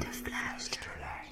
the 0.00 0.06
flash 0.06 0.68
to 0.68 0.78
life. 1.00 1.29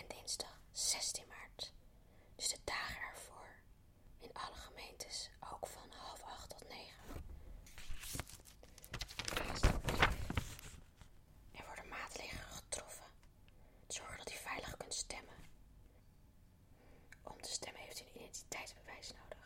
en 0.00 0.06
dinsdag 0.08 0.58
16 0.72 1.24
maart. 1.28 1.72
Dus 2.36 2.48
de 2.48 2.58
dagen 2.64 3.02
ervoor, 3.14 3.48
In 4.18 4.30
alle 4.32 4.54
gemeentes, 4.56 5.30
ook 5.52 5.66
van 5.66 5.90
half 5.96 6.22
acht 6.22 6.48
tot 6.50 6.68
negen. 6.68 7.24
Er 11.52 11.64
worden 11.66 11.88
maatregelen 11.88 12.44
getroffen. 12.44 13.06
zorgen 13.88 14.18
dat 14.18 14.32
u 14.32 14.36
veilig 14.36 14.76
kunt 14.76 14.94
stemmen. 14.94 15.36
Om 17.22 17.40
te 17.42 17.50
stemmen 17.50 17.82
heeft 17.82 18.00
u 18.00 18.04
een 18.04 18.16
identiteitsbewijs 18.16 19.12
nodig. 19.12 19.39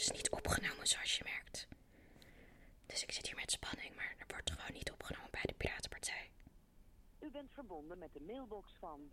is 0.00 0.10
niet 0.10 0.30
opgenomen, 0.30 0.86
zoals 0.86 1.16
je 1.16 1.24
merkt. 1.24 1.66
Dus 2.86 3.02
ik 3.02 3.12
zit 3.12 3.26
hier 3.26 3.36
met 3.36 3.50
spanning, 3.50 3.94
maar 3.96 4.14
er 4.18 4.26
wordt 4.28 4.50
gewoon 4.50 4.72
niet 4.72 4.90
opgenomen 4.90 5.30
bij 5.30 5.42
de 5.44 5.54
Piratenpartij. 5.54 6.30
U 7.20 7.30
bent 7.30 7.52
verbonden 7.52 7.98
met 7.98 8.12
de 8.12 8.20
mailbox 8.20 8.72
van. 8.78 9.12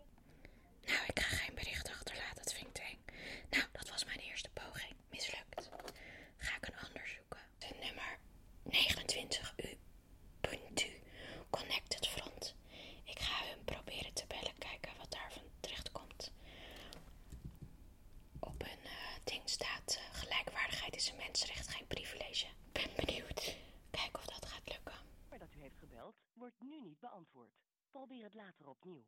Nou, 0.86 1.05
ik 1.08 1.20
ga 1.20 1.36
geen 1.36 1.55
bericht 1.55 1.89
achterlaten, 1.89 2.43
dat 2.43 2.53
vind 2.53 2.80
ik. 2.80 2.98
Nou, 3.49 3.64
dat 3.71 3.89
was 3.89 4.05
mijn 4.05 4.20
eerste 4.20 4.49
poging. 4.49 4.95
Mislukt. 5.09 5.56
is 20.97 21.09
een 21.09 21.15
mensenrecht, 21.17 21.67
geen 21.67 21.87
privilege. 21.87 22.45
Ben 22.71 22.89
benieuwd. 22.95 23.55
Kijk 23.91 24.17
of 24.17 24.25
dat 24.25 24.45
gaat 24.45 24.67
lukken. 24.67 24.93
Maar 25.30 25.39
dat 25.39 25.53
u 25.55 25.59
heeft 25.61 25.77
gebeld, 25.77 26.15
wordt 26.33 26.55
nu 26.59 26.81
niet 26.81 26.99
beantwoord. 26.99 27.53
Probeer 27.91 28.23
het 28.23 28.33
later 28.33 28.67
opnieuw. 28.67 29.05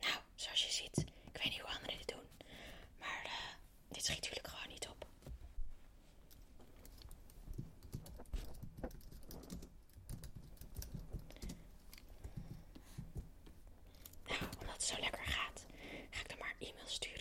Nou, 0.00 0.20
zoals 0.34 0.64
je 0.64 0.72
ziet, 0.72 0.98
ik 1.32 1.36
weet 1.42 1.44
niet 1.52 1.60
hoe 1.60 1.70
anderen 1.70 1.98
dit 1.98 2.08
doen. 2.08 2.28
Maar 2.98 3.22
eh, 3.24 3.54
dit 3.88 4.04
schiet 4.04 4.16
natuurlijk 4.20 4.48
gewoon 4.48 4.68
niet 4.68 4.88
op. 4.88 5.06
Nou, 14.26 14.40
omdat 14.58 14.72
het 14.74 14.82
zo 14.82 15.00
lekker 15.00 15.26
gaat, 15.26 15.66
ga 16.10 16.20
ik 16.20 16.28
dan 16.28 16.38
maar 16.38 16.54
e-mail 16.58 16.86
sturen. 16.86 17.19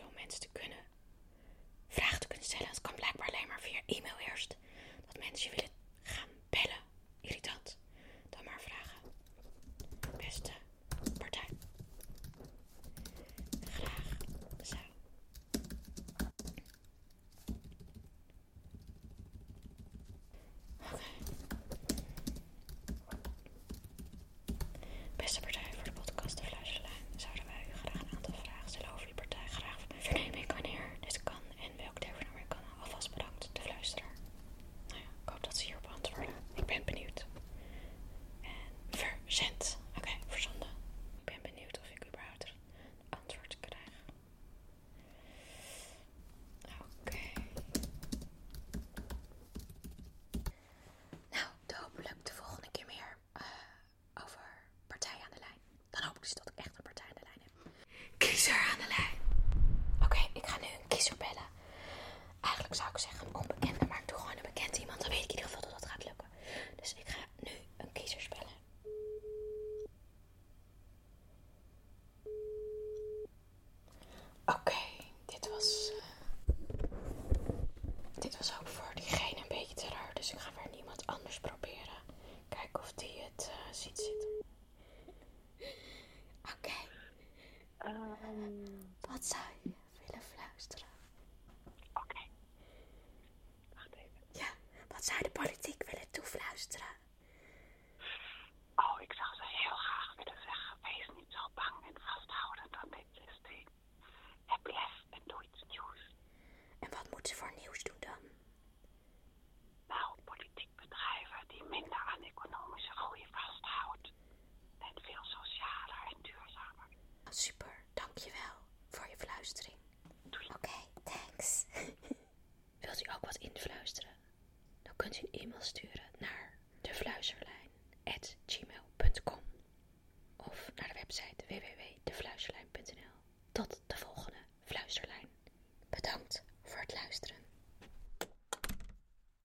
Um, 87.90 88.66
that's 89.10 89.34